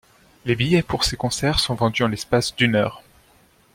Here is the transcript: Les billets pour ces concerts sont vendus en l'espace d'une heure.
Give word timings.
Les 0.45 0.55
billets 0.55 0.81
pour 0.81 1.03
ces 1.03 1.15
concerts 1.15 1.59
sont 1.59 1.75
vendus 1.75 2.01
en 2.01 2.07
l'espace 2.07 2.55
d'une 2.55 2.73
heure. 2.75 3.03